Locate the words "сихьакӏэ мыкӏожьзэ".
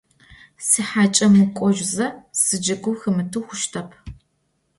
0.67-2.07